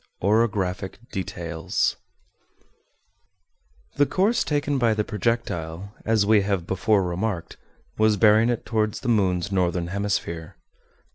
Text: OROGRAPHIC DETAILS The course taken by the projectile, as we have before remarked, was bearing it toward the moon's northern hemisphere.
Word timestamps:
OROGRAPHIC 0.23 0.97
DETAILS 1.11 1.95
The 3.97 4.07
course 4.07 4.43
taken 4.43 4.79
by 4.79 4.95
the 4.95 5.03
projectile, 5.03 5.93
as 6.03 6.25
we 6.25 6.41
have 6.41 6.65
before 6.65 7.03
remarked, 7.03 7.57
was 7.99 8.17
bearing 8.17 8.49
it 8.49 8.65
toward 8.65 8.95
the 8.95 9.07
moon's 9.07 9.51
northern 9.51 9.89
hemisphere. 9.89 10.55